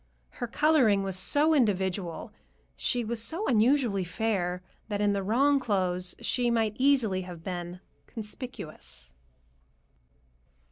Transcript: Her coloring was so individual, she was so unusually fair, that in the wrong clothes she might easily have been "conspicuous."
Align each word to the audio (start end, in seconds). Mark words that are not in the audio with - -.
Her 0.31 0.47
coloring 0.47 1.03
was 1.03 1.15
so 1.15 1.53
individual, 1.53 2.33
she 2.75 3.05
was 3.05 3.21
so 3.21 3.45
unusually 3.45 4.03
fair, 4.03 4.63
that 4.87 4.99
in 4.99 5.13
the 5.13 5.21
wrong 5.21 5.59
clothes 5.59 6.15
she 6.19 6.49
might 6.49 6.75
easily 6.79 7.21
have 7.21 7.43
been 7.43 7.81
"conspicuous." 8.07 9.13